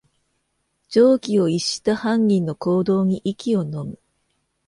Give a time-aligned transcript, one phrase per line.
[0.89, 3.99] 常軌を逸した犯人の行動に息をのむ